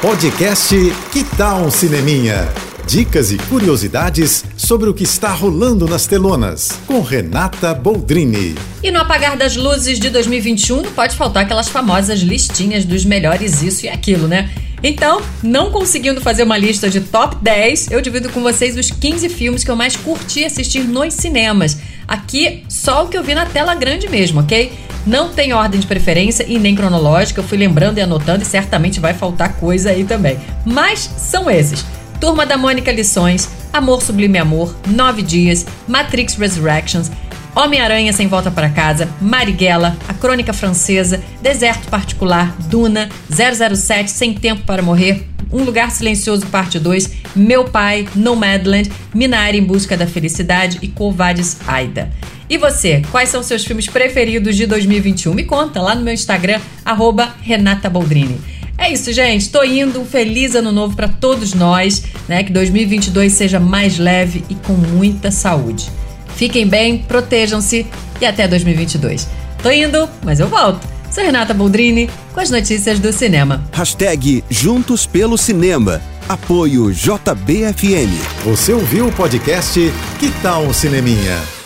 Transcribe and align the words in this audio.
Podcast 0.00 0.76
Que 1.12 1.24
Tal 1.36 1.62
um 1.62 1.70
Cineminha? 1.72 2.48
Dicas 2.86 3.32
e 3.32 3.36
curiosidades 3.36 4.44
sobre 4.56 4.88
o 4.88 4.94
que 4.94 5.02
está 5.02 5.30
rolando 5.30 5.88
nas 5.88 6.06
telonas, 6.06 6.78
com 6.86 7.00
Renata 7.02 7.74
Boldrini. 7.74 8.54
E 8.80 8.92
no 8.92 9.00
apagar 9.00 9.36
das 9.36 9.56
luzes 9.56 9.98
de 9.98 10.08
2021 10.08 10.82
não 10.82 10.92
pode 10.92 11.16
faltar 11.16 11.42
aquelas 11.42 11.68
famosas 11.68 12.20
listinhas 12.20 12.84
dos 12.84 13.04
melhores 13.04 13.60
isso 13.60 13.86
e 13.86 13.88
aquilo, 13.88 14.28
né? 14.28 14.48
Então, 14.84 15.20
não 15.42 15.72
conseguindo 15.72 16.20
fazer 16.20 16.44
uma 16.44 16.56
lista 16.56 16.88
de 16.88 17.00
top 17.00 17.34
10, 17.42 17.90
eu 17.90 18.00
divido 18.00 18.28
com 18.28 18.40
vocês 18.40 18.76
os 18.76 18.92
15 18.92 19.28
filmes 19.28 19.64
que 19.64 19.70
eu 19.70 19.74
mais 19.74 19.96
curti 19.96 20.44
assistir 20.44 20.84
nos 20.84 21.12
cinemas. 21.14 21.76
Aqui, 22.06 22.62
só 22.68 23.04
o 23.04 23.08
que 23.08 23.18
eu 23.18 23.24
vi 23.24 23.34
na 23.34 23.46
tela 23.46 23.74
grande 23.74 24.08
mesmo, 24.08 24.40
ok? 24.40 24.72
Não 25.08 25.30
tem 25.30 25.54
ordem 25.54 25.80
de 25.80 25.86
preferência 25.86 26.44
e 26.46 26.58
nem 26.58 26.74
cronológica, 26.74 27.40
eu 27.40 27.44
fui 27.44 27.56
lembrando 27.56 27.96
e 27.96 28.02
anotando 28.02 28.42
e 28.42 28.46
certamente 28.46 29.00
vai 29.00 29.14
faltar 29.14 29.54
coisa 29.54 29.88
aí 29.88 30.04
também. 30.04 30.38
Mas 30.66 30.98
são 31.16 31.50
esses. 31.50 31.82
Turma 32.20 32.44
da 32.44 32.58
Mônica 32.58 32.92
Lições, 32.92 33.48
Amor 33.72 34.02
Sublime 34.02 34.36
Amor, 34.36 34.76
Nove 34.86 35.22
Dias, 35.22 35.64
Matrix 35.86 36.34
Resurrections, 36.34 37.10
Homem-Aranha 37.56 38.12
Sem 38.12 38.28
Volta 38.28 38.50
para 38.50 38.68
Casa, 38.68 39.08
Marighella, 39.18 39.96
A 40.06 40.12
Crônica 40.12 40.52
Francesa, 40.52 41.22
Deserto 41.40 41.88
Particular, 41.88 42.54
Duna, 42.68 43.08
007 43.30 44.10
Sem 44.10 44.34
Tempo 44.34 44.64
para 44.66 44.82
Morrer, 44.82 45.26
Um 45.50 45.64
Lugar 45.64 45.90
Silencioso 45.90 46.46
Parte 46.48 46.78
2, 46.78 47.12
Meu 47.34 47.64
Pai, 47.64 48.06
Nomadland, 48.14 48.92
Minari 49.14 49.56
em 49.56 49.64
Busca 49.64 49.96
da 49.96 50.06
Felicidade 50.06 50.78
e 50.82 50.88
Covades 50.88 51.56
Aida. 51.66 52.12
E 52.48 52.56
você, 52.56 53.02
quais 53.10 53.28
são 53.28 53.42
seus 53.42 53.64
filmes 53.64 53.86
preferidos 53.86 54.56
de 54.56 54.66
2021? 54.66 55.34
Me 55.34 55.44
conta 55.44 55.82
lá 55.82 55.94
no 55.94 56.02
meu 56.02 56.14
Instagram, 56.14 56.60
arroba 56.84 57.34
Renata 57.42 57.90
Boldrini. 57.90 58.40
É 58.78 58.92
isso, 58.92 59.12
gente. 59.12 59.50
Tô 59.50 59.62
indo. 59.64 60.00
Um 60.00 60.06
feliz 60.06 60.54
ano 60.54 60.72
novo 60.72 60.94
para 60.94 61.08
todos 61.08 61.52
nós, 61.52 62.04
né? 62.28 62.42
Que 62.44 62.52
2022 62.52 63.32
seja 63.32 63.58
mais 63.58 63.98
leve 63.98 64.44
e 64.48 64.54
com 64.54 64.72
muita 64.72 65.30
saúde. 65.30 65.90
Fiquem 66.36 66.66
bem, 66.66 66.98
protejam-se 66.98 67.84
e 68.20 68.24
até 68.24 68.46
2022. 68.46 69.28
Tô 69.62 69.70
indo, 69.70 70.08
mas 70.24 70.38
eu 70.38 70.46
volto. 70.46 70.86
Sou 71.10 71.24
Renata 71.24 71.52
Boldrini 71.52 72.08
com 72.32 72.40
as 72.40 72.50
notícias 72.50 73.00
do 73.00 73.12
cinema. 73.12 73.64
Hashtag 73.72 74.44
Juntos 74.48 75.04
pelo 75.04 75.36
Cinema. 75.36 76.00
Apoio 76.28 76.92
JBFM. 76.92 78.12
Você 78.44 78.72
ouviu 78.72 79.08
o 79.08 79.12
podcast 79.12 79.80
Que 80.20 80.30
Tal 80.42 80.62
um 80.62 80.72
Cineminha? 80.72 81.57